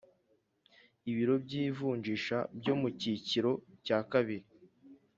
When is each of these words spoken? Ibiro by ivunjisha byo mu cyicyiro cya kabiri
Ibiro 1.09 1.35
by 1.43 1.53
ivunjisha 1.63 2.37
byo 2.59 2.73
mu 2.79 2.87
cyicyiro 2.99 3.51
cya 3.85 3.99
kabiri 4.11 4.45